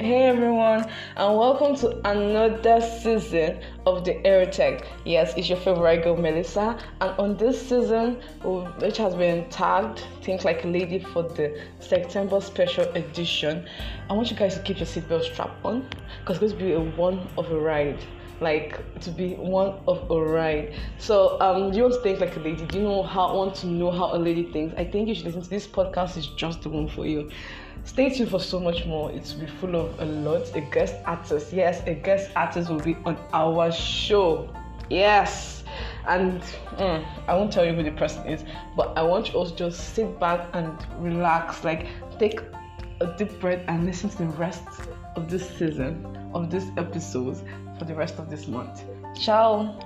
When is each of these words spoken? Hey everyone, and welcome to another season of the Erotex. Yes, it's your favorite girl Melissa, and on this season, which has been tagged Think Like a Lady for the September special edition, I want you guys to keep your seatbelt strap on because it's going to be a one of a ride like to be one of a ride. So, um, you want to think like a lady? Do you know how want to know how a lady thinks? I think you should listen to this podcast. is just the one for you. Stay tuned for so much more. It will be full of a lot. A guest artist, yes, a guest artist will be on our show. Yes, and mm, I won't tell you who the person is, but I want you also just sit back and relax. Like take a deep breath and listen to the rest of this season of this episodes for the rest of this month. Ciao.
Hey 0.00 0.28
everyone, 0.28 0.90
and 1.18 1.36
welcome 1.36 1.76
to 1.76 1.90
another 2.10 2.80
season 2.80 3.60
of 3.84 4.02
the 4.02 4.14
Erotex. 4.24 4.86
Yes, 5.04 5.34
it's 5.36 5.50
your 5.50 5.58
favorite 5.58 6.04
girl 6.04 6.16
Melissa, 6.16 6.78
and 7.02 7.10
on 7.18 7.36
this 7.36 7.60
season, 7.60 8.14
which 8.78 8.96
has 8.96 9.14
been 9.14 9.46
tagged 9.50 10.02
Think 10.22 10.42
Like 10.42 10.64
a 10.64 10.68
Lady 10.68 11.00
for 11.00 11.24
the 11.24 11.60
September 11.80 12.40
special 12.40 12.84
edition, 12.94 13.68
I 14.08 14.14
want 14.14 14.30
you 14.30 14.38
guys 14.38 14.54
to 14.54 14.62
keep 14.62 14.78
your 14.78 14.86
seatbelt 14.86 15.24
strap 15.24 15.50
on 15.66 15.86
because 16.20 16.42
it's 16.42 16.54
going 16.54 16.58
to 16.58 16.64
be 16.64 16.72
a 16.72 16.96
one 16.96 17.28
of 17.36 17.52
a 17.52 17.60
ride 17.60 17.98
like 18.40 19.00
to 19.00 19.10
be 19.10 19.34
one 19.34 19.78
of 19.86 20.10
a 20.10 20.20
ride. 20.20 20.74
So, 20.98 21.40
um, 21.40 21.72
you 21.72 21.82
want 21.82 21.94
to 21.94 22.00
think 22.00 22.20
like 22.20 22.36
a 22.36 22.40
lady? 22.40 22.64
Do 22.66 22.78
you 22.78 22.84
know 22.84 23.02
how 23.02 23.36
want 23.36 23.54
to 23.56 23.66
know 23.66 23.90
how 23.90 24.14
a 24.14 24.18
lady 24.18 24.44
thinks? 24.44 24.74
I 24.76 24.84
think 24.84 25.08
you 25.08 25.14
should 25.14 25.26
listen 25.26 25.42
to 25.42 25.50
this 25.50 25.66
podcast. 25.66 26.16
is 26.16 26.26
just 26.28 26.62
the 26.62 26.68
one 26.68 26.88
for 26.88 27.06
you. 27.06 27.30
Stay 27.84 28.10
tuned 28.10 28.30
for 28.30 28.40
so 28.40 28.60
much 28.60 28.84
more. 28.86 29.10
It 29.10 29.32
will 29.32 29.46
be 29.46 29.52
full 29.52 29.76
of 29.76 30.00
a 30.00 30.04
lot. 30.04 30.54
A 30.54 30.60
guest 30.60 30.96
artist, 31.06 31.52
yes, 31.52 31.82
a 31.86 31.94
guest 31.94 32.30
artist 32.36 32.70
will 32.70 32.80
be 32.80 32.96
on 33.04 33.18
our 33.32 33.72
show. 33.72 34.48
Yes, 34.90 35.64
and 36.06 36.42
mm, 36.76 37.06
I 37.28 37.34
won't 37.34 37.52
tell 37.52 37.64
you 37.64 37.72
who 37.72 37.82
the 37.82 37.92
person 37.92 38.26
is, 38.26 38.44
but 38.76 38.96
I 38.98 39.02
want 39.02 39.28
you 39.28 39.34
also 39.38 39.54
just 39.54 39.94
sit 39.94 40.18
back 40.18 40.48
and 40.52 40.76
relax. 40.98 41.64
Like 41.64 41.86
take 42.18 42.40
a 43.00 43.06
deep 43.16 43.40
breath 43.40 43.62
and 43.68 43.86
listen 43.86 44.10
to 44.10 44.18
the 44.18 44.24
rest 44.26 44.64
of 45.16 45.30
this 45.30 45.48
season 45.48 46.19
of 46.34 46.50
this 46.50 46.66
episodes 46.76 47.42
for 47.78 47.84
the 47.84 47.94
rest 47.94 48.18
of 48.18 48.30
this 48.30 48.46
month. 48.46 48.82
Ciao. 49.16 49.78